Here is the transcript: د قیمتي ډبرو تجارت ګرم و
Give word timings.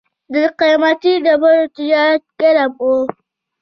د 0.33 0.35
قیمتي 0.59 1.13
ډبرو 1.23 1.65
تجارت 1.75 2.23
ګرم 2.39 2.71
و 2.83 2.85